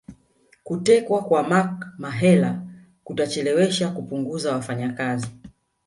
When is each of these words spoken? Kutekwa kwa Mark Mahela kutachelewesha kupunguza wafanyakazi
Kutekwa 0.63 1.21
kwa 1.23 1.43
Mark 1.43 1.85
Mahela 1.97 2.61
kutachelewesha 3.03 3.89
kupunguza 3.89 4.51
wafanyakazi 4.53 5.27